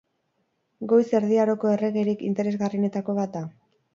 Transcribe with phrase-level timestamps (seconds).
[0.93, 3.45] Goiz Erdi Aroko erregerik interesgarrienetako bat da.